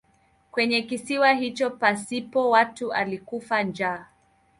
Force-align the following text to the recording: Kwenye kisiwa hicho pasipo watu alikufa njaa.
Kwenye 0.51 0.81
kisiwa 0.81 1.33
hicho 1.33 1.69
pasipo 1.69 2.49
watu 2.49 2.93
alikufa 2.93 3.63
njaa. 3.63 4.05